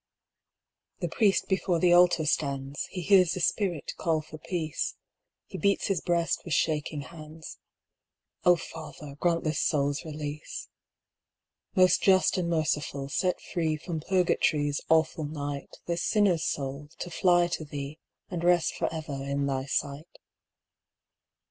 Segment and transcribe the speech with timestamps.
[1.01, 4.95] The priest before the altar stands, He hears the spirit call for peace;
[5.45, 7.59] He beats his breast with shaking hands.
[8.43, 10.69] "O Father, grant this soul's release.
[11.75, 17.45] "Most Just and Merciful, set free From Purgatory's awful night This sinner's soul, to fly
[17.49, 17.99] to Thee,
[18.31, 20.17] And rest for ever in Thy sight."